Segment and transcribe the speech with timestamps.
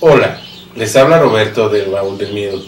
[0.00, 0.40] Hola,
[0.74, 2.60] les habla Roberto del Baúl del Miedo.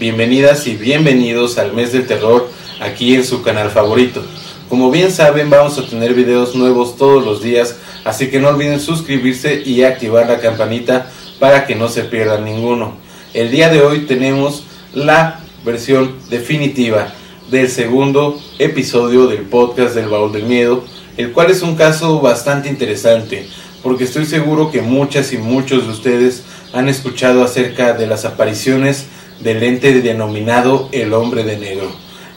[0.00, 4.20] Bienvenidas y bienvenidos al mes del terror aquí en su canal favorito.
[4.68, 8.80] Como bien saben vamos a tener videos nuevos todos los días, así que no olviden
[8.80, 11.08] suscribirse y activar la campanita
[11.38, 12.94] para que no se pierdan ninguno.
[13.32, 17.14] El día de hoy tenemos la versión definitiva
[17.48, 20.84] del segundo episodio del podcast del Baúl del Miedo,
[21.16, 23.46] el cual es un caso bastante interesante,
[23.84, 26.42] porque estoy seguro que muchas y muchos de ustedes
[26.72, 29.06] han escuchado acerca de las apariciones
[29.40, 31.90] del ente denominado el hombre de negro.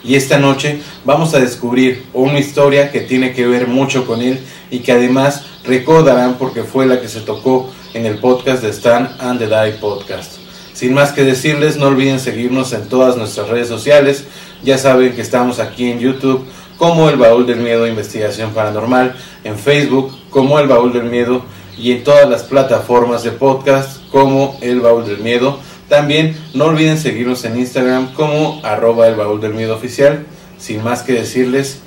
[0.04, 4.40] Y esta noche vamos a descubrir una historia que tiene que ver mucho con él
[4.70, 9.16] y que además recordarán porque fue la que se tocó en el podcast de Stan
[9.18, 10.34] and the Die Podcast.
[10.72, 14.24] Sin más que decirles, no olviden seguirnos en todas nuestras redes sociales.
[14.62, 16.44] Ya saben que estamos aquí en YouTube
[16.76, 21.42] como El Baúl del Miedo Investigación Paranormal, en Facebook como El Baúl del Miedo
[21.78, 25.58] y en todas las plataformas de podcast como El Baúl del Miedo.
[25.88, 30.26] También no olviden seguirnos en Instagram como arroba el baúl del miedo oficial.
[30.58, 31.82] Sin más que decirles,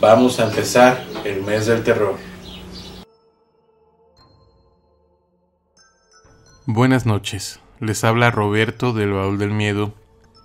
[0.00, 2.16] vamos a empezar el mes del terror.
[6.66, 9.92] Buenas noches, les habla Roberto del baúl del miedo.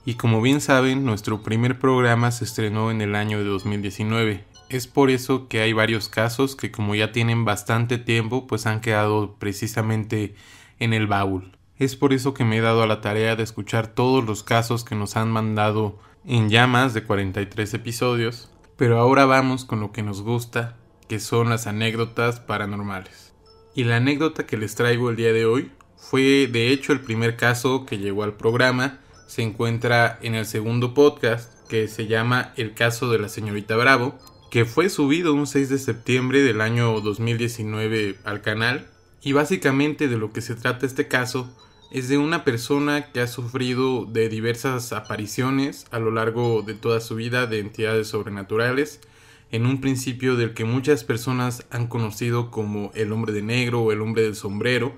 [0.06, 4.49] Y como bien saben, nuestro primer programa se estrenó en el año de 2019.
[4.70, 8.82] Es por eso que hay varios casos que como ya tienen bastante tiempo, pues han
[8.82, 10.36] quedado precisamente
[10.78, 11.58] en el baúl.
[11.78, 14.84] Es por eso que me he dado a la tarea de escuchar todos los casos
[14.84, 19.92] que nos han mandado en ya más de 43 episodios, pero ahora vamos con lo
[19.92, 23.34] que nos gusta, que son las anécdotas paranormales.
[23.74, 27.38] Y la anécdota que les traigo el día de hoy fue de hecho el primer
[27.38, 32.74] caso que llegó al programa, se encuentra en el segundo podcast que se llama El
[32.76, 34.18] caso de la señorita Bravo,
[34.50, 38.88] que fue subido un 6 de septiembre del año 2019 al canal,
[39.22, 41.54] y básicamente de lo que se trata este caso
[41.92, 47.02] es de una persona que ha sufrido de diversas apariciones a lo largo de toda
[47.02, 49.02] su vida de entidades sobrenaturales,
[49.52, 53.92] en un principio del que muchas personas han conocido como el hombre de negro o
[53.92, 54.94] el hombre del sombrero,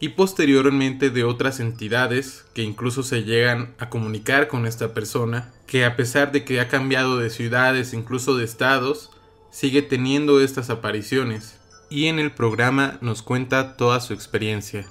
[0.00, 5.84] y posteriormente de otras entidades que incluso se llegan a comunicar con esta persona, que
[5.84, 9.10] a pesar de que ha cambiado de ciudades, incluso de estados,
[9.50, 14.86] sigue teniendo estas apariciones, y en el programa nos cuenta toda su experiencia.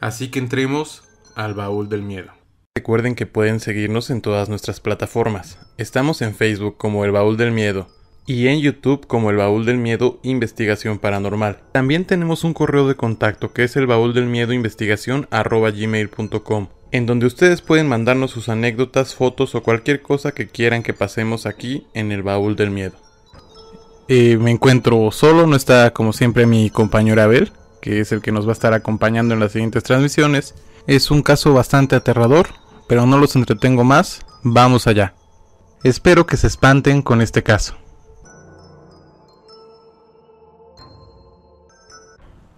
[0.00, 1.04] Así que entremos
[1.36, 2.32] al baúl del miedo.
[2.74, 5.58] Recuerden que pueden seguirnos en todas nuestras plataformas.
[5.76, 7.88] Estamos en Facebook como El Baúl del Miedo
[8.28, 11.62] y en YouTube como El Baúl del Miedo Investigación Paranormal.
[11.72, 17.06] También tenemos un correo de contacto que es el baúl del miedo investigación gmail.com en
[17.06, 21.86] donde ustedes pueden mandarnos sus anécdotas, fotos o cualquier cosa que quieran que pasemos aquí
[21.94, 22.96] en el baúl del miedo.
[24.08, 28.32] Eh, me encuentro solo, no está como siempre mi compañero Abel que es el que
[28.32, 30.54] nos va a estar acompañando en las siguientes transmisiones.
[30.86, 32.48] Es un caso bastante aterrador,
[32.88, 35.14] pero no los entretengo más, vamos allá.
[35.82, 37.76] Espero que se espanten con este caso.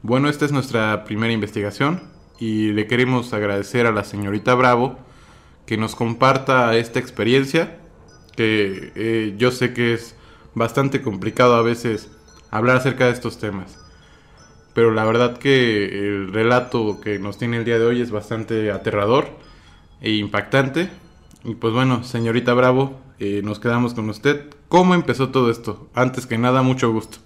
[0.03, 2.03] Bueno, esta es nuestra primera investigación
[2.39, 4.99] y le queremos agradecer a la señorita Bravo
[5.67, 7.79] que nos comparta esta experiencia,
[8.37, 10.17] que eh, yo sé que es
[10.55, 12.11] bastante complicado a veces
[12.51, 13.79] hablar acerca de estos temas
[14.75, 18.71] pero la verdad que el relato que nos tiene el día de hoy es bastante
[18.71, 19.29] aterrador
[20.01, 20.89] e impactante.
[21.45, 24.49] Y pues bueno, señorita Bravo, eh, nos quedamos con usted.
[24.69, 25.89] ¿Cómo empezó todo esto?
[25.95, 27.19] Antes que nada, mucho gusto.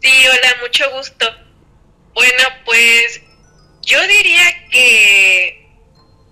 [0.00, 1.26] Sí, hola, mucho gusto.
[2.14, 3.20] Bueno, pues
[3.82, 5.66] yo diría que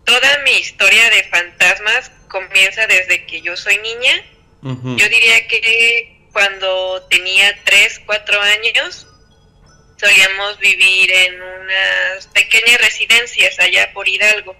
[0.05, 4.25] toda mi historia de fantasmas comienza desde que yo soy niña.
[4.63, 9.07] Yo diría que cuando tenía 3, 4 años,
[9.97, 14.57] solíamos vivir en unas pequeñas residencias allá por Hidalgo.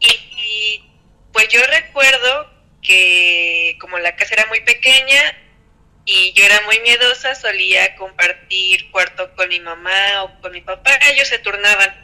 [0.00, 0.84] Y,
[1.32, 2.50] pues yo recuerdo
[2.82, 5.36] que como la casa era muy pequeña
[6.10, 10.98] y yo era muy miedosa, solía compartir cuarto con mi mamá o con mi papá,
[11.10, 11.94] ellos se turnaban.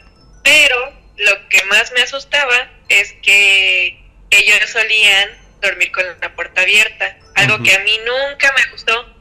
[0.43, 7.17] Pero lo que más me asustaba es que ellos solían dormir con la puerta abierta,
[7.33, 9.11] algo que a mí nunca me gustó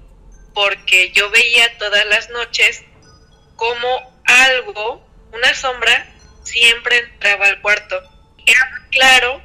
[0.53, 2.85] porque yo veía todas las noches
[3.57, 6.07] como algo, una sombra,
[6.43, 8.03] siempre entraba al cuarto.
[8.45, 9.43] Era muy claro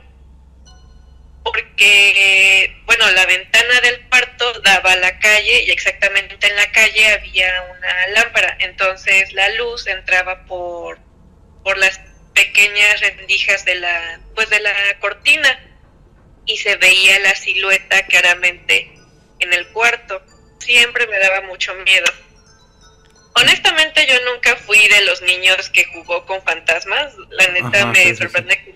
[1.43, 7.07] porque, bueno, la ventana del cuarto daba a la calle y exactamente en la calle
[7.13, 10.99] había una lámpara, entonces la luz entraba por,
[11.63, 11.99] por las
[12.33, 15.59] pequeñas rendijas de la, pues de la cortina
[16.45, 18.91] y se veía la silueta claramente
[19.39, 20.21] en el cuarto.
[20.59, 22.11] Siempre me daba mucho miedo.
[23.35, 27.13] honestamente yo nunca fui de los niños que jugó con fantasmas.
[27.29, 28.69] La neta me sorprende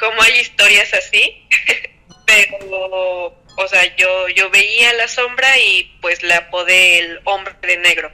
[0.00, 1.46] Cómo, hay, historias así.
[2.26, 7.76] Pero, o sea, yo, yo veía la sombra y pues la apodé el hombre de
[7.76, 8.10] negro.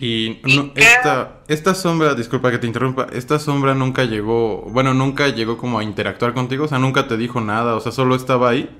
[0.00, 0.40] Y,
[0.76, 5.80] esta, esta sombra, disculpa que te interrumpa, esta sombra nunca llegó, bueno, nunca llegó como
[5.80, 8.70] a interactuar contigo, o sea, nunca te dijo nada, o sea, solo estaba ahí.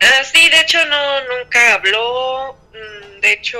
[0.00, 3.58] Ah, sí, de hecho no, nunca habló, mm, de hecho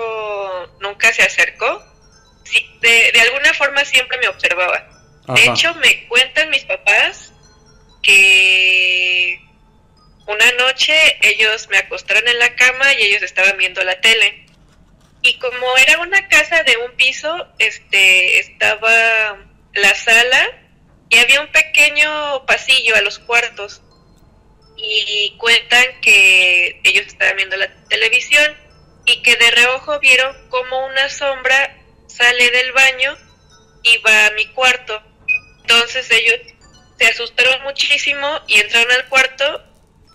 [0.80, 1.82] nunca se acercó,
[2.44, 4.88] sí, de, alguna forma siempre me observaba.
[5.34, 7.31] De hecho me cuentan mis papás
[8.02, 9.40] que
[10.26, 14.42] una noche ellos me acostaron en la cama y ellos estaban viendo la tele
[15.22, 19.38] y como era una casa de un piso, este, estaba
[19.72, 20.60] la sala
[21.08, 23.82] y había un pequeño pasillo a los cuartos.
[24.76, 28.56] Y cuentan que ellos estaban viendo la televisión
[29.06, 31.78] y que de reojo vieron como una sombra
[32.08, 33.16] sale del baño
[33.84, 35.00] y va a mi cuarto.
[35.60, 36.40] Entonces ellos
[37.02, 39.44] se asustaron muchísimo y entraron al cuarto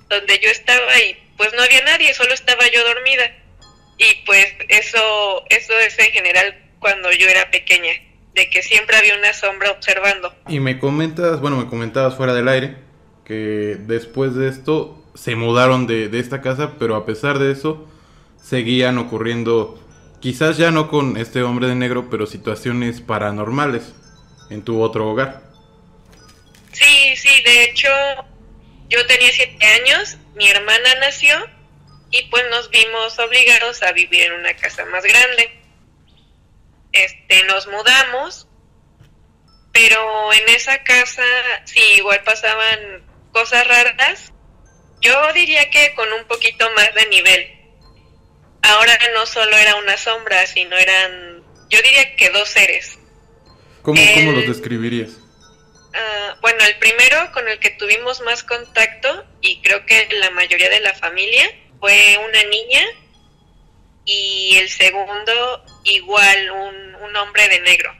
[0.09, 3.25] donde yo estaba y pues no había nadie, solo estaba yo dormida
[3.97, 7.91] y pues eso, eso es en general cuando yo era pequeña,
[8.33, 10.33] de que siempre había una sombra observando.
[10.47, 12.77] Y me comentas, bueno, me comentabas fuera del aire,
[13.25, 17.85] que después de esto se mudaron de, de esta casa, pero a pesar de eso
[18.41, 19.83] seguían ocurriendo,
[20.21, 23.93] quizás ya no con este hombre de negro, pero situaciones paranormales
[24.49, 25.46] en tu otro hogar.
[26.77, 27.89] Sí, sí, de hecho
[28.87, 31.35] yo tenía siete años, mi hermana nació
[32.11, 35.59] y pues nos vimos obligados a vivir en una casa más grande.
[36.91, 38.47] Este, nos mudamos,
[39.73, 41.23] pero en esa casa
[41.65, 44.31] sí igual pasaban cosas raras.
[45.01, 47.53] Yo diría que con un poquito más de nivel.
[48.61, 52.99] Ahora no solo era una sombra, sino eran, yo diría que dos seres.
[53.81, 53.99] ¿Cómo,
[54.31, 55.26] los describirías?
[55.97, 60.69] Ah, bueno, el primero con el que tuvimos más contacto, y creo que la mayoría
[60.69, 61.49] de la familia,
[61.79, 62.83] fue una niña
[64.05, 67.93] y el segundo igual un, un hombre de negro.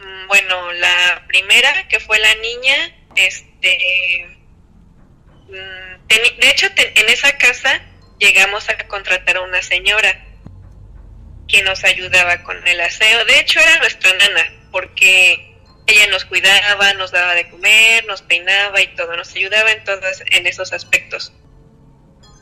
[0.00, 4.26] Mm, bueno, la primera que fue la niña, este,
[5.48, 7.80] mm, de hecho en esa casa
[8.18, 10.24] llegamos a contratar a una señora
[11.46, 13.24] que nos ayudaba con el aseo.
[13.24, 15.53] De hecho era nuestra nana porque
[15.86, 20.22] ella nos cuidaba, nos daba de comer, nos peinaba y todo, nos ayudaba en todos
[20.30, 21.32] en esos aspectos.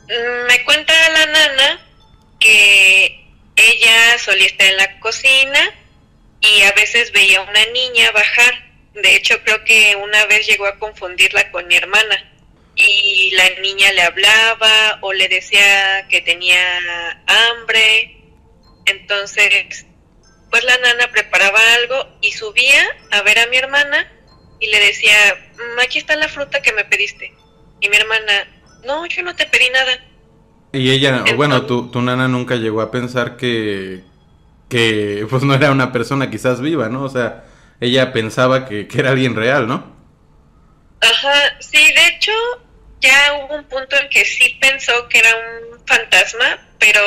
[0.07, 1.87] Mm, me cuenta la nana
[2.39, 3.25] que
[3.55, 5.59] ella solía estar en la cocina
[6.41, 8.71] y a veces veía a una niña bajar.
[8.93, 12.31] De hecho, creo que una vez llegó a confundirla con mi hermana
[12.75, 18.17] y la niña le hablaba o le decía que tenía hambre.
[18.85, 19.85] Entonces,
[20.53, 24.07] pues la nana preparaba algo y subía a ver a mi hermana
[24.59, 25.15] y le decía,
[25.55, 27.33] mm, aquí está la fruta que me pediste.
[27.79, 28.47] Y mi hermana,
[28.85, 29.93] no, yo no te pedí nada.
[30.71, 34.03] Y ella, bueno, tu, tu nana nunca llegó a pensar que,
[34.69, 37.01] que pues no era una persona quizás viva, ¿no?
[37.01, 37.45] O sea,
[37.81, 39.91] ella pensaba que, que era alguien real, ¿no?
[41.01, 42.31] Ajá, sí, de hecho,
[43.01, 47.01] ya hubo un punto en que sí pensó que era un fantasma, pero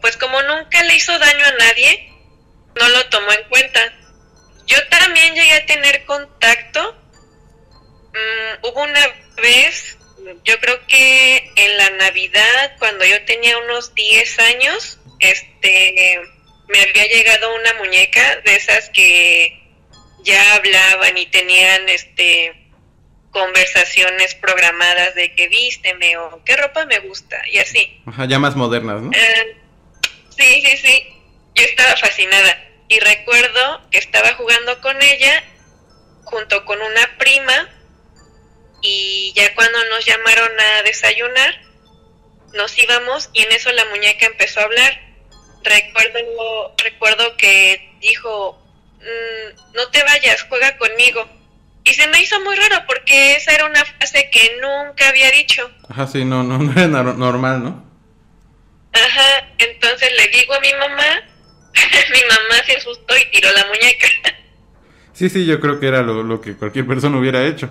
[0.00, 2.13] pues como nunca le hizo daño a nadie,
[2.80, 3.80] no lo tomó en cuenta.
[4.66, 6.96] Yo también llegué a tener contacto.
[8.12, 9.00] Mm, hubo una
[9.42, 9.98] vez
[10.44, 16.20] yo creo que en la Navidad, cuando yo tenía unos 10 años, este,
[16.68, 19.60] me había llegado una muñeca de esas que
[20.22, 22.64] ya hablaban y tenían, este,
[23.30, 28.00] conversaciones programadas de que vísteme o qué ropa me gusta y así.
[28.06, 29.10] Ajá, ya más modernas, ¿no?
[29.12, 29.56] Eh,
[30.38, 31.13] sí, sí, sí.
[31.54, 32.58] Yo estaba fascinada
[32.88, 35.42] y recuerdo que estaba jugando con ella
[36.24, 37.68] junto con una prima
[38.80, 41.54] y ya cuando nos llamaron a desayunar,
[42.52, 45.00] nos íbamos y en eso la muñeca empezó a hablar.
[45.62, 48.58] Recuerdo, recuerdo que dijo,
[49.00, 51.26] mm, no te vayas, juega conmigo.
[51.84, 55.70] Y se me hizo muy raro porque esa era una frase que nunca había dicho.
[55.88, 57.84] Ajá, sí, no, no, no era normal, ¿no?
[58.92, 61.22] Ajá, entonces le digo a mi mamá,
[62.12, 64.08] mi mamá se asustó y tiró la muñeca.
[65.12, 67.70] Sí, sí, yo creo que era lo, lo que cualquier persona hubiera hecho.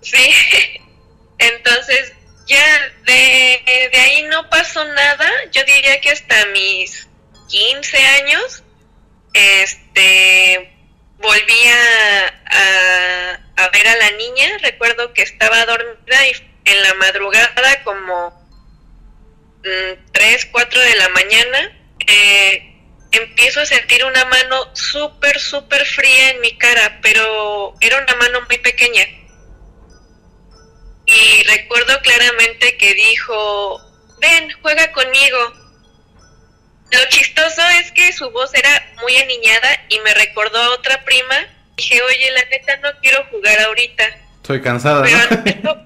[0.00, 0.30] Sí,
[1.38, 2.12] entonces
[2.46, 7.08] ya de, de ahí no pasó nada, yo diría que hasta mis
[7.48, 8.62] 15 años,
[9.32, 10.74] este,
[11.18, 17.82] volví a, a, ver a la niña, recuerdo que estaba dormida y en la madrugada
[17.82, 18.32] como
[20.12, 22.74] 3, mm, 4 de la mañana, eh,
[23.12, 28.40] empiezo a sentir una mano súper, súper fría en mi cara, pero era una mano
[28.48, 29.04] muy pequeña.
[31.06, 33.80] Y recuerdo claramente que dijo,
[34.20, 35.38] ven, juega conmigo.
[36.90, 41.46] Lo chistoso es que su voz era muy aniñada y me recordó a otra prima.
[41.76, 44.04] Dije, oye, la neta no quiero jugar ahorita.
[44.36, 45.02] Estoy cansada.
[45.02, 45.84] Pero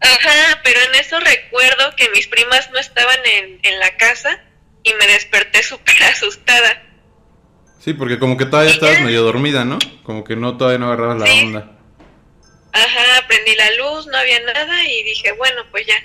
[0.00, 4.42] ajá, pero en eso recuerdo que mis primas no estaban en, en la casa
[4.88, 6.82] y me desperté súper asustada.
[7.80, 9.78] Sí, porque como que todavía estabas medio dormida, ¿no?
[10.02, 11.78] Como que no todavía no agarrabas la onda.
[12.72, 16.02] Ajá, prendí la luz, no había nada y dije, bueno, pues ya,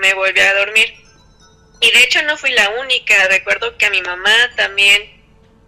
[0.00, 0.94] me volví a dormir.
[1.80, 5.02] Y de hecho no fui la única, recuerdo que a mi mamá también,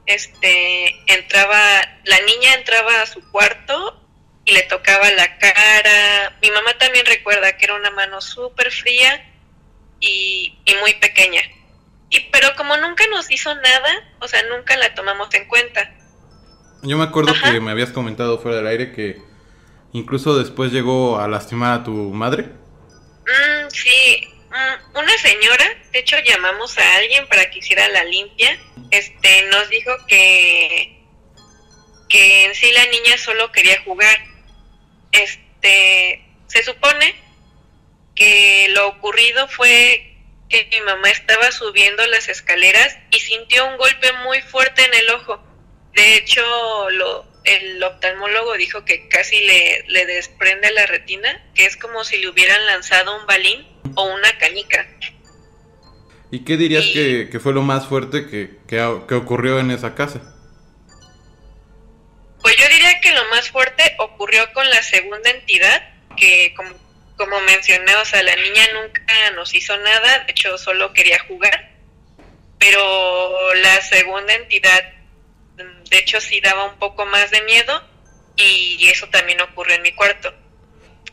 [0.07, 4.01] este, entraba, la niña entraba a su cuarto
[4.45, 6.39] y le tocaba la cara.
[6.41, 9.31] Mi mamá también recuerda que era una mano súper fría
[10.01, 11.43] y, y muy pequeña.
[12.11, 15.95] Y, pero como nunca nos hizo nada, o sea, nunca la tomamos en cuenta.
[16.83, 19.21] Yo me acuerdo que me habías comentado fuera del aire que
[19.93, 22.45] incluso después llegó a lastimar a tu madre.
[22.45, 28.59] Mm, sí, mm, una señora, de hecho llamamos a alguien para que hiciera la limpia,
[28.91, 31.03] este, nos dijo que,
[32.09, 34.17] que en sí la niña solo quería jugar.
[35.13, 37.15] Este, se supone
[38.15, 40.18] que lo ocurrido fue
[40.49, 45.11] que mi mamá estaba subiendo las escaleras y sintió un golpe muy fuerte en el
[45.11, 45.43] ojo.
[45.95, 46.43] De hecho,
[46.91, 52.19] lo, el oftalmólogo dijo que casi le, le desprende la retina, que es como si
[52.19, 54.87] le hubieran lanzado un balín o una canica.
[56.31, 58.77] ¿Y qué dirías que, que, fue lo más fuerte que, que,
[59.09, 60.35] que ocurrió en esa casa?
[62.43, 65.83] Pues yo diría que lo más fuerte ocurrió con la segunda entidad,
[66.17, 66.71] que como
[67.19, 71.73] como mencioné, o sea, la niña nunca nos hizo nada, de hecho solo quería jugar,
[72.59, 74.85] pero la segunda entidad,
[75.57, 77.85] de hecho sí daba un poco más de miedo
[78.37, 80.33] y eso también ocurrió en mi cuarto.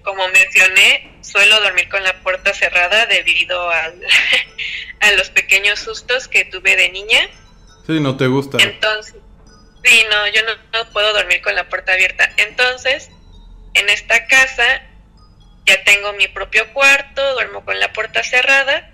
[0.04, 4.00] Como mencioné, suelo dormir con la puerta cerrada debido al,
[5.00, 7.28] a los pequeños sustos que tuve de niña.
[7.88, 8.60] Sí, no te gusta.
[8.62, 9.16] Entonces,
[9.84, 12.32] sí, no, yo no, no puedo dormir con la puerta abierta.
[12.38, 13.10] Entonces,
[13.74, 14.84] en esta casa
[15.66, 18.92] ya tengo mi propio cuarto, duermo con la puerta cerrada,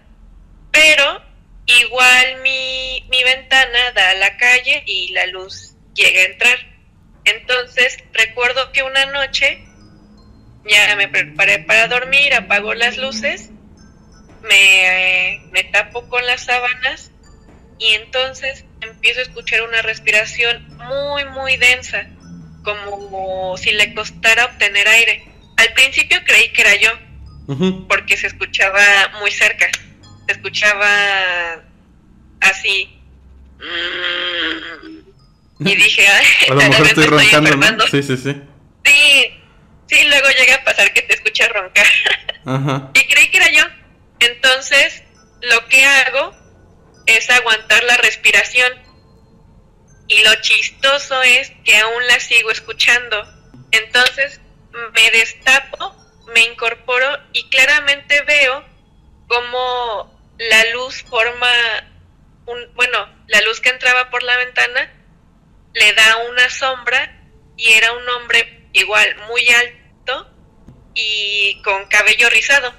[0.71, 1.21] pero
[1.65, 6.57] igual mi, mi ventana da a la calle y la luz llega a entrar.
[7.25, 9.63] Entonces recuerdo que una noche
[10.65, 13.49] ya me preparé para dormir, apago las luces,
[14.43, 17.11] me, me tapo con las sábanas
[17.77, 22.07] y entonces empiezo a escuchar una respiración muy, muy densa,
[22.63, 25.30] como si le costara obtener aire.
[25.61, 26.89] Al principio creí que era yo,
[27.87, 28.81] porque se escuchaba
[29.19, 29.69] muy cerca,
[30.25, 31.61] se escuchaba
[32.39, 32.99] así.
[33.59, 36.07] Mm, y dije,
[36.49, 37.87] a lo mejor estoy roncando, ¿no?
[37.87, 38.41] Sí, sí, sí.
[38.83, 39.33] Sí,
[39.87, 41.85] sí, luego llega a pasar que te escucha roncar.
[42.45, 42.89] Ajá.
[42.95, 43.63] Y creí que era yo.
[44.19, 45.03] Entonces,
[45.43, 46.35] lo que hago
[47.05, 48.71] es aguantar la respiración.
[50.07, 53.27] Y lo chistoso es que aún la sigo escuchando.
[53.71, 54.41] Entonces,
[54.93, 55.95] me destapo,
[56.33, 58.63] me incorporo y claramente veo
[59.27, 61.47] cómo la luz forma
[62.45, 62.97] un, bueno,
[63.27, 64.91] la luz que entraba por la ventana
[65.73, 67.17] le da una sombra
[67.57, 70.29] y era un hombre igual muy alto
[70.93, 72.73] y con cabello rizado.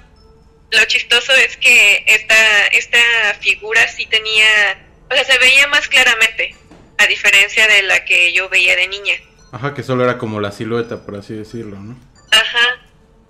[0.71, 2.99] Lo chistoso es que esta, esta
[3.39, 6.55] figura sí tenía, o sea, se veía más claramente,
[6.97, 9.15] a diferencia de la que yo veía de niña.
[9.53, 11.95] Ajá, que solo era como la silueta, por así decirlo, ¿no?
[12.31, 12.81] Ajá.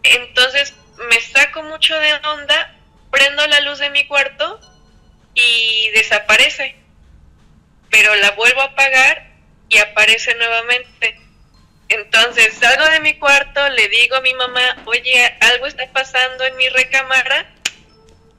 [0.04, 0.74] Entonces
[1.10, 2.78] me saco mucho de onda,
[3.12, 4.58] prendo la luz de mi cuarto
[5.34, 6.78] y desaparece.
[7.92, 9.34] Pero la vuelvo a apagar
[9.68, 11.20] y aparece nuevamente.
[11.90, 16.56] Entonces salgo de mi cuarto, le digo a mi mamá, oye, algo está pasando en
[16.56, 17.54] mi recámara.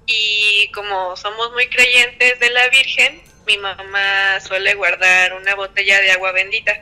[0.07, 6.13] Y como somos muy creyentes de la Virgen, mi mamá suele guardar una botella de
[6.13, 6.73] agua bendita.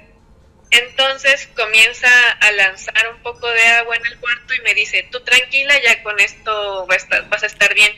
[0.72, 2.08] Entonces comienza
[2.40, 6.02] a lanzar un poco de agua en el cuarto y me dice, tú tranquila, ya
[6.02, 7.92] con esto vas a estar, bien.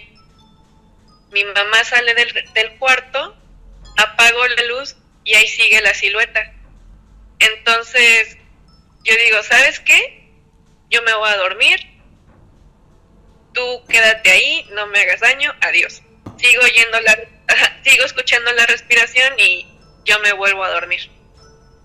[1.31, 3.37] Mi mamá sale del, del cuarto,
[3.97, 6.53] apago la luz y ahí sigue la silueta.
[7.39, 8.39] Entonces
[9.05, 10.33] yo digo, ¿sabes qué?
[10.91, 11.79] Yo me voy a dormir,
[13.53, 16.03] tú quédate ahí, no me hagas daño, adiós.
[16.39, 17.19] Sigo oyendo la,
[17.85, 19.65] sigo escuchando la respiración y
[20.05, 21.09] yo me vuelvo a dormir.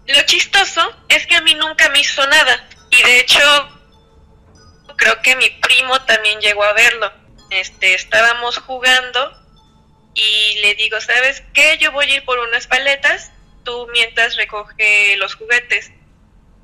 [0.10, 3.40] Lo chistoso es que a mí nunca me hizo nada y de hecho
[4.96, 7.14] creo que mi primo también llegó a verlo.
[7.52, 9.32] Este, estábamos jugando
[10.16, 11.78] y le digo, ¿sabes qué?
[11.78, 13.32] Yo voy a ir por unas paletas,
[13.64, 15.92] tú mientras recoge los juguetes.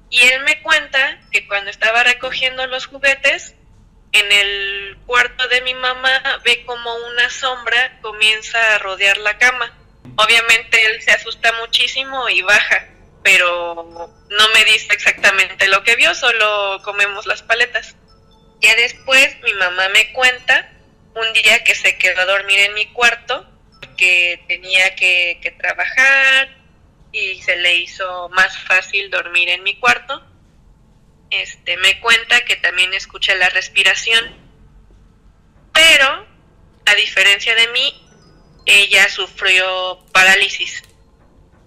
[0.10, 3.54] Y él me cuenta que cuando estaba recogiendo los juguetes,
[4.12, 9.72] en el cuarto de mi mamá ve como una sombra comienza a rodear la cama.
[10.16, 12.88] Obviamente él se asusta muchísimo y baja,
[13.26, 17.98] pero no me dice exactamente lo que vio, solo comemos las paletas.
[18.62, 20.72] Ya después mi mamá me cuenta
[21.14, 23.46] un día que se quedó a dormir en mi cuarto,
[23.98, 26.56] que tenía que, que trabajar
[27.12, 30.24] y se le hizo más fácil dormir en mi cuarto
[31.30, 34.24] este, me cuenta que también escucha la respiración,
[35.74, 36.26] pero
[36.86, 38.02] a diferencia de mí,
[38.66, 40.84] ella sufrió parálisis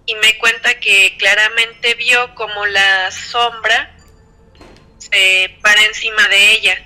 [0.09, 3.95] y me cuenta que claramente vio como la sombra
[4.97, 6.83] se para encima de ella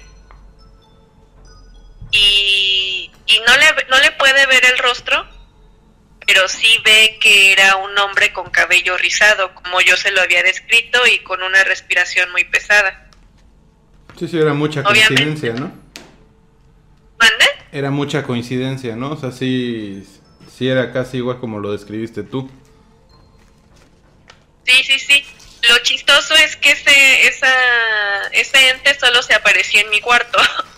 [2.11, 5.25] y, y no, le, no le puede ver el rostro,
[6.27, 10.43] pero sí ve que era un hombre con cabello rizado, como yo se lo había
[10.43, 13.09] descrito, y con una respiración muy pesada.
[14.19, 15.71] Sí, sí, era mucha coincidencia, ¿no?
[17.19, 17.45] ¿Mande?
[17.71, 19.11] Era mucha coincidencia, ¿no?
[19.13, 20.07] O sea, sí,
[20.55, 22.49] sí era casi igual como lo describiste tú.
[24.65, 25.25] Sí, sí, sí.
[25.69, 30.39] Lo chistoso es que ese, esa, ese ente solo se apareció en mi cuarto.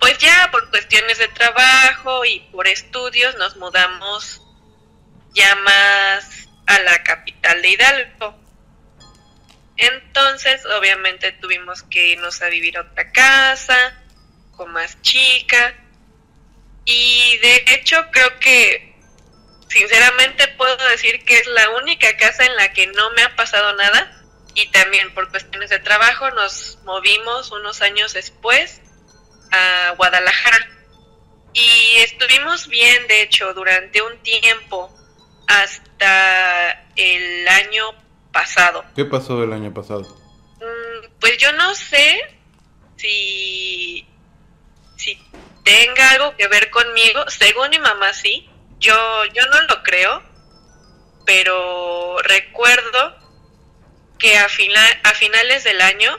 [0.00, 4.40] Pues ya por cuestiones de trabajo y por estudios nos mudamos
[5.34, 8.38] ya más a la capital de Hidalgo.
[9.76, 13.76] Entonces, obviamente tuvimos que irnos a vivir a otra casa,
[14.52, 15.74] con más chica.
[16.84, 18.87] Y de hecho creo que,
[19.68, 23.74] sinceramente puedo decir que es la única casa en la que no me ha pasado
[23.74, 24.14] nada.
[24.54, 28.80] Y también por cuestiones de trabajo nos movimos unos años después
[29.52, 30.68] a Guadalajara.
[31.52, 34.92] Y estuvimos bien, de hecho, durante un tiempo,
[35.46, 37.84] hasta el año
[38.32, 38.84] pasado.
[38.94, 40.02] ¿Qué pasó el año pasado?
[40.60, 42.20] Mm, pues yo no sé
[42.96, 44.06] si,
[44.96, 45.18] si
[45.64, 47.24] tenga algo que ver conmigo.
[47.28, 48.48] Según mi mamá sí.
[48.78, 50.22] Yo, yo no lo creo.
[51.26, 53.16] Pero recuerdo
[54.18, 56.16] que a, final, a finales del año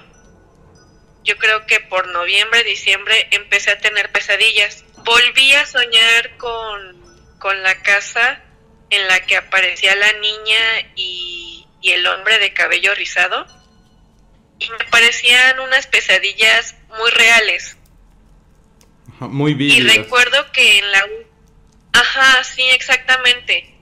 [1.23, 4.83] yo creo que por noviembre, diciembre empecé a tener pesadillas.
[5.03, 6.97] Volví a soñar con,
[7.63, 8.41] la casa
[8.89, 13.45] en la que aparecía la niña y, el hombre de cabello rizado.
[14.59, 17.77] Y me parecían unas pesadillas muy reales.
[19.19, 19.77] Muy bien.
[19.77, 21.05] Y recuerdo que en la...
[21.93, 23.75] Ajá, sí, exactamente.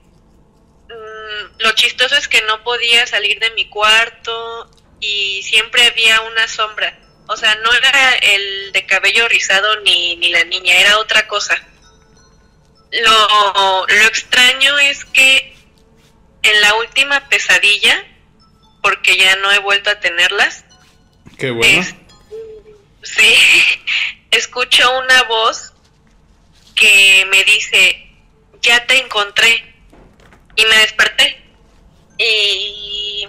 [0.88, 6.48] Mm, lo chistoso es que no podía salir de mi cuarto y siempre había una
[6.48, 11.28] sombra o sea, no era el de cabello rizado ni, ni la niña, era otra
[11.28, 11.54] cosa.
[12.90, 15.54] Lo, lo extraño es que
[16.42, 18.02] en la última pesadilla,
[18.80, 20.64] porque ya no he vuelto a tenerlas.
[21.38, 21.86] Qué bueno.
[23.02, 23.34] sí,
[24.30, 25.74] escucho una voz
[26.78, 28.08] que me dice,
[28.62, 29.64] ya te encontré.
[30.56, 31.40] Y me desperté.
[32.18, 33.28] Y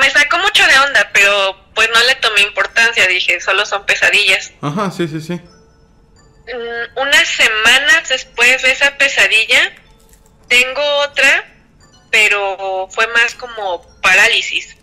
[0.00, 4.52] me sacó mucho de onda, pero pues no le tomé importancia, dije, solo son pesadillas.
[4.60, 5.34] Ajá, sí, sí, sí.
[5.34, 9.72] Mm, unas semanas después de esa pesadilla,
[10.48, 11.44] tengo otra,
[12.10, 14.76] pero fue más como parálisis.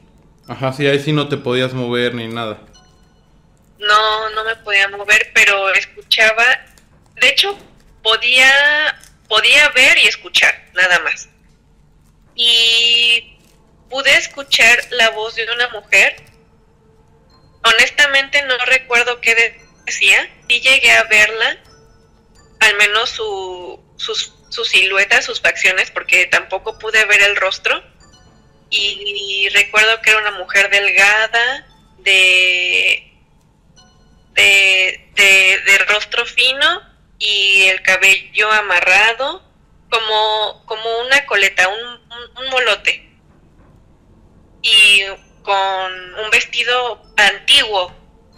[0.48, 2.60] Ajá, sí, ahí sí no te podías mover ni nada.
[3.78, 6.44] No, no me podía mover, pero escuchaba,
[7.16, 7.58] de hecho,
[8.04, 11.30] podía, podía ver y escuchar, nada más.
[12.36, 13.38] Y
[13.90, 16.30] pude escuchar la voz de una mujer
[17.64, 20.30] honestamente no recuerdo qué decía.
[20.48, 21.58] y llegué a verla,
[22.60, 27.84] al menos su, sus, su silueta, sus facciones, porque tampoco pude ver el rostro.
[28.72, 31.68] Y, recuerdo que era una mujer delgada,
[32.00, 33.12] de,
[34.34, 36.82] de, de, rostro fino
[37.20, 39.44] y el cabello amarrado,
[39.92, 43.06] como, como una coleta, un, un molote.
[44.62, 45.04] Y
[45.44, 47.94] con un vestido antiguo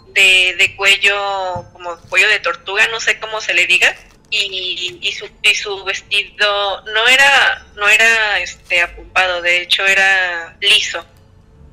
[0.08, 3.94] de, de, cuello, como cuello de tortuga, no sé cómo se le diga,
[4.30, 10.56] y, y, su, y su vestido no era, no era este apumpado, de hecho era
[10.60, 11.04] liso.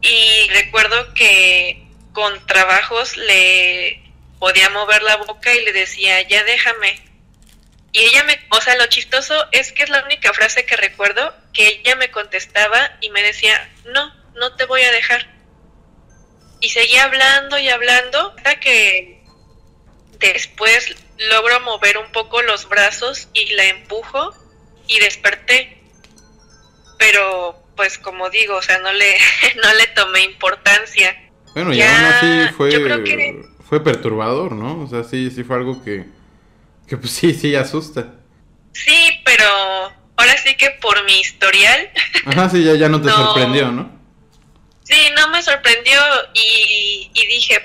[0.02, 4.09] Y recuerdo que con trabajos le
[4.40, 7.02] podía mover la boca y le decía, ya déjame.
[7.92, 11.34] Y ella me, o sea, lo chistoso es que es la única frase que recuerdo
[11.54, 15.28] que ella me contestaba y me decía, no, no te voy a dejar.
[16.62, 19.22] Y seguía hablando y hablando hasta que
[20.20, 24.34] después logro mover un poco los brazos y la empujo
[24.88, 25.82] y desperté.
[26.98, 29.18] Pero pues como digo, o sea, no le,
[29.64, 31.18] no le tomé importancia.
[31.54, 32.70] Bueno, y aún así fue,
[33.70, 34.82] fue perturbador, ¿no?
[34.82, 36.06] O sea, sí, sí fue algo que,
[36.88, 38.16] que pues sí, sí asusta.
[38.74, 39.46] Sí, pero
[40.18, 41.92] ahora sí que por mi historial.
[42.26, 43.92] Ajá, sí, ya, ya no te sorprendió, ¿no?
[44.84, 46.02] Sí, no me sorprendió
[46.34, 47.64] y, y dije,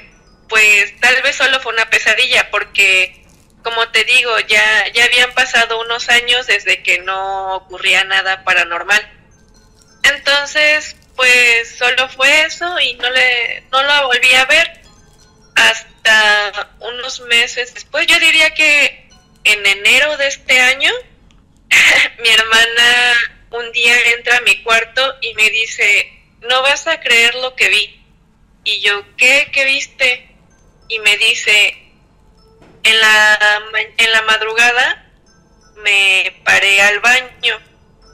[0.50, 3.24] pues tal vez solo fue una pesadilla porque
[3.62, 9.00] como te digo, ya, ya habían pasado unos años desde que no ocurría nada paranormal.
[10.02, 14.83] Entonces, pues solo fue eso y no le no la volví a ver
[15.54, 18.06] hasta unos meses después.
[18.06, 19.08] Yo diría que
[19.44, 20.90] en enero de este año
[22.22, 23.14] mi hermana
[23.50, 27.68] un día entra a mi cuarto y me dice, "No vas a creer lo que
[27.68, 28.00] vi."
[28.64, 29.50] Y yo, "¿Qué?
[29.52, 30.28] ¿Qué viste?"
[30.88, 31.76] Y me dice,
[32.82, 33.62] "En la
[33.96, 35.12] en la madrugada
[35.76, 37.60] me paré al baño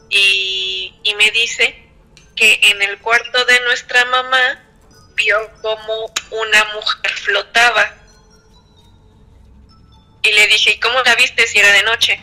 [0.09, 1.77] y, y me dice
[2.37, 4.70] que en el cuarto de nuestra mamá
[5.21, 7.95] vio como una mujer flotaba.
[10.23, 12.21] Y le dije, ¿y cómo la viste si era de noche?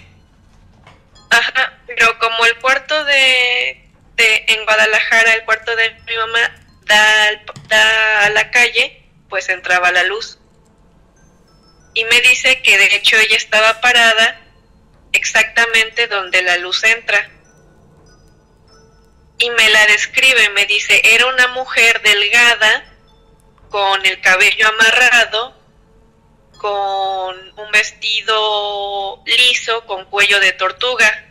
[1.30, 6.56] Ajá, pero como el cuarto de, de en Guadalajara, el cuarto de mi mamá
[6.86, 10.40] da, da a la calle, pues entraba la luz.
[11.94, 14.40] Y me dice que de hecho ella estaba parada
[15.12, 17.37] exactamente donde la luz entra
[19.40, 22.86] y me la describe, me dice, era una mujer delgada,
[23.70, 25.54] con el cabello amarrado,
[26.58, 31.26] con un vestido liso, con cuello de tortuga.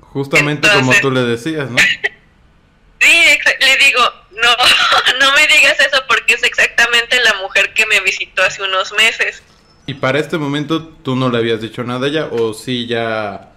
[0.00, 1.78] Justamente como tú le decías, ¿no?
[3.00, 4.48] sí, le digo, no,
[5.20, 9.42] no me digas eso porque es exactamente la mujer que me visitó hace unos meses.
[9.86, 13.52] ¿Y para este momento tú no le habías dicho nada a ella o sí ya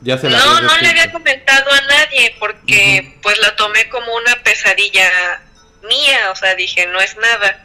[0.00, 5.42] no, no le había comentado a nadie porque pues la tomé como una pesadilla
[5.82, 7.64] mía, o sea, dije, no es nada.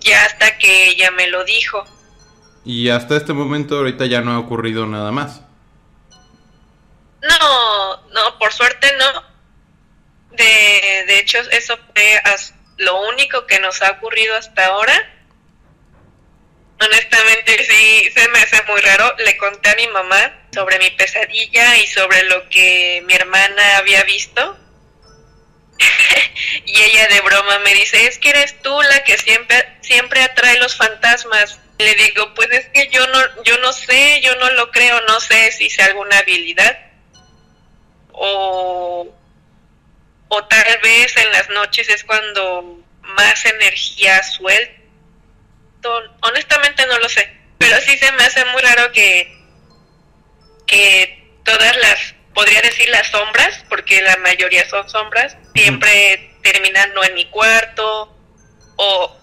[0.00, 1.84] Ya hasta que ella me lo dijo.
[2.64, 5.40] Y hasta este momento ahorita ya no ha ocurrido nada más.
[7.22, 9.22] No, no, por suerte no.
[10.36, 12.22] De, de hecho, eso fue
[12.76, 15.15] lo único que nos ha ocurrido hasta ahora
[16.78, 19.14] Honestamente sí, se me hace muy raro.
[19.18, 24.02] Le conté a mi mamá sobre mi pesadilla y sobre lo que mi hermana había
[24.04, 24.58] visto.
[26.66, 30.58] y ella de broma me dice, es que eres tú la que siempre, siempre atrae
[30.58, 31.60] los fantasmas.
[31.78, 35.20] Le digo, pues es que yo no, yo no sé, yo no lo creo, no
[35.20, 36.78] sé si sea alguna habilidad.
[38.12, 39.14] O,
[40.28, 44.85] o tal vez en las noches es cuando más energía suelta
[46.22, 49.32] honestamente no lo sé, pero sí se me hace muy raro que,
[50.66, 57.02] que todas las, podría decir las sombras, porque la mayoría son sombras, siempre terminan no
[57.04, 58.14] en mi cuarto
[58.76, 59.16] o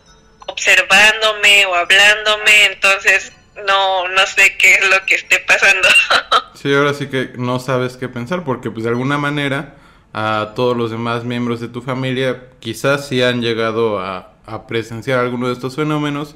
[0.48, 3.32] observándome o hablándome, entonces
[3.66, 5.88] no, no sé qué es lo que esté pasando.
[6.56, 9.76] sí, ahora sí que no sabes qué pensar, porque pues de alguna manera
[10.14, 15.20] a todos los demás miembros de tu familia quizás sí han llegado a, a presenciar
[15.20, 16.36] alguno de estos fenómenos,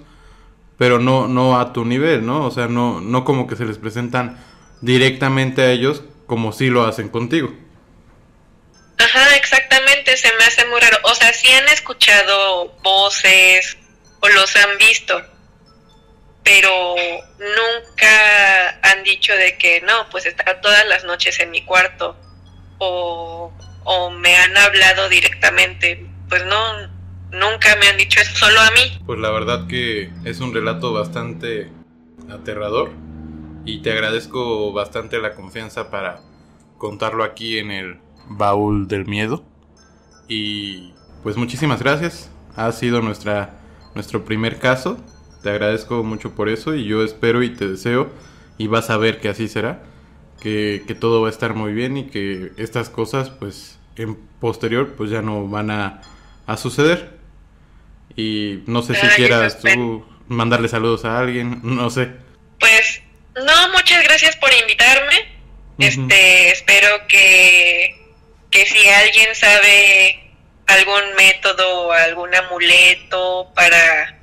[0.77, 2.45] pero no, no a tu nivel, ¿no?
[2.45, 4.43] O sea, no, no como que se les presentan
[4.81, 7.51] directamente a ellos como si lo hacen contigo.
[8.99, 10.97] Ajá, exactamente, se me hace muy raro.
[11.03, 13.77] O sea, sí han escuchado voces
[14.19, 15.21] o los han visto,
[16.43, 16.95] pero
[17.39, 22.15] nunca han dicho de que no, pues está todas las noches en mi cuarto
[22.79, 23.51] o,
[23.83, 26.05] o me han hablado directamente.
[26.29, 26.96] Pues no,
[27.31, 28.99] Nunca me han dicho eso, solo a mí.
[29.05, 31.69] Pues la verdad que es un relato bastante
[32.29, 32.91] aterrador
[33.65, 36.21] y te agradezco bastante la confianza para
[36.77, 39.43] contarlo aquí en el baúl del miedo.
[40.27, 42.31] Y pues muchísimas gracias.
[42.55, 43.59] Ha sido nuestra,
[43.93, 44.97] nuestro primer caso.
[45.43, 48.09] Te agradezco mucho por eso y yo espero y te deseo
[48.57, 49.83] y vas a ver que así será.
[50.39, 54.93] Que, que todo va a estar muy bien y que estas cosas pues en posterior
[54.95, 56.01] pues ya no van a,
[56.45, 57.16] a suceder.
[58.17, 62.09] Y no sé si quieras tú mandarle saludos a alguien, no sé.
[62.59, 63.01] Pues
[63.35, 65.37] no, muchas gracias por invitarme.
[65.77, 67.95] Este, espero que,
[68.49, 70.33] que si alguien sabe
[70.65, 74.19] algún método o algún amuleto para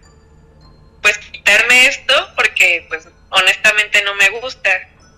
[1.01, 4.71] pues quitarme esto, porque pues honestamente no me gusta.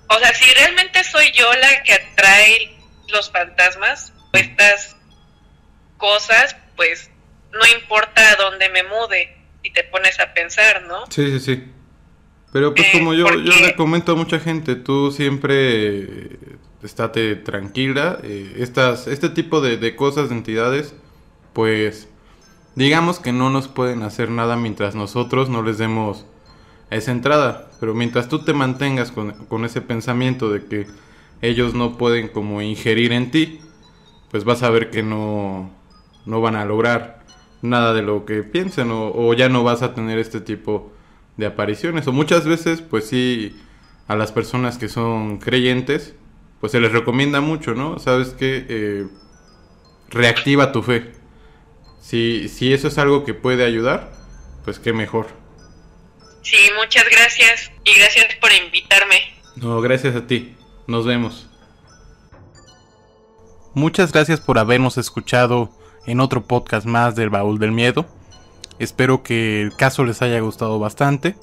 [0.08, 2.76] O sea, si realmente soy yo la que atrae
[3.08, 4.96] los fantasmas o estas
[5.96, 7.10] cosas, pues
[7.56, 11.06] no importa a dónde me mude, si te pones a pensar, ¿no?
[11.10, 11.64] Sí, sí, sí.
[12.52, 16.38] Pero pues como yo, yo le comento a mucha gente, tú siempre
[16.82, 18.18] estate tranquila.
[18.22, 20.94] Eh, estas, este tipo de, de, cosas, de entidades,
[21.52, 22.08] pues
[22.74, 26.24] digamos que no nos pueden hacer nada mientras nosotros no les demos
[26.90, 27.70] esa entrada.
[27.80, 30.86] Pero mientras tú te mantengas con, con ese pensamiento de que
[31.42, 33.60] ellos no pueden como ingerir en ti,
[34.30, 35.70] pues vas a ver que no,
[36.24, 37.25] no van a lograr
[37.62, 40.92] nada de lo que piensen o, o ya no vas a tener este tipo
[41.36, 42.06] de apariciones.
[42.06, 43.56] O muchas veces, pues sí,
[44.08, 46.14] a las personas que son creyentes,
[46.60, 47.98] pues se les recomienda mucho, ¿no?
[47.98, 49.06] Sabes que eh,
[50.08, 51.12] reactiva tu fe.
[52.00, 54.12] Si, si eso es algo que puede ayudar,
[54.64, 55.26] pues qué mejor.
[56.42, 59.16] Sí, muchas gracias y gracias por invitarme.
[59.56, 60.54] No, gracias a ti.
[60.86, 61.48] Nos vemos.
[63.74, 65.70] Muchas gracias por habernos escuchado
[66.06, 68.06] en otro podcast más del Baúl del Miedo.
[68.78, 71.36] Espero que el caso les haya gustado bastante.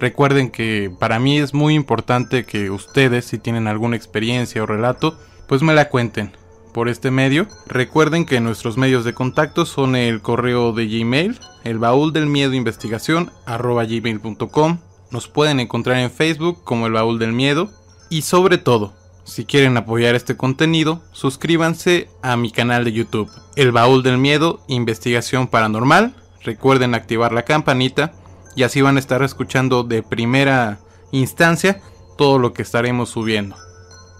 [0.00, 5.18] Recuerden que para mí es muy importante que ustedes, si tienen alguna experiencia o relato,
[5.48, 6.32] pues me la cuenten
[6.72, 7.46] por este medio.
[7.66, 12.52] Recuerden que nuestros medios de contacto son el correo de Gmail, el baúl del miedo
[12.54, 14.78] investigación gmail.com.
[15.10, 17.70] Nos pueden encontrar en Facebook como el baúl del miedo.
[18.10, 18.92] Y sobre todo,
[19.24, 24.60] si quieren apoyar este contenido, suscríbanse a mi canal de YouTube, El Baúl del Miedo
[24.68, 28.12] Investigación Paranormal Recuerden activar la campanita
[28.54, 30.78] y así van a estar escuchando de primera
[31.10, 31.80] instancia
[32.18, 33.56] todo lo que estaremos subiendo.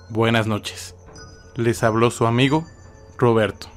[0.09, 0.95] Buenas noches.
[1.55, 2.65] Les habló su amigo
[3.19, 3.74] Roberto.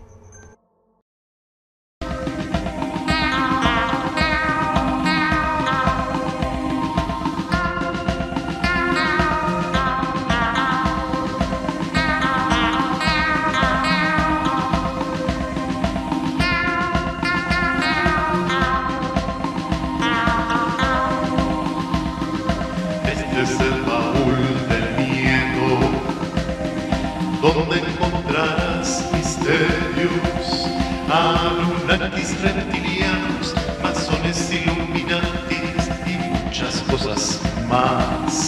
[37.67, 38.46] Más.